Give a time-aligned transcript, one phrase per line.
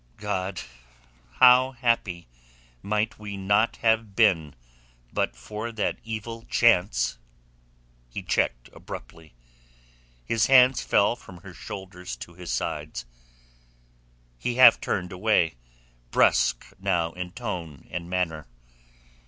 [0.17, 0.61] "God!
[1.33, 2.27] How happy
[2.81, 4.55] might we not have been
[5.13, 7.19] but for that evil chance...."
[8.09, 9.35] He checked abruptly.
[10.25, 13.05] His hands fell from her shoulders to his sides,
[14.39, 15.53] he half turned away,
[16.09, 18.47] brusque now in tone and manner.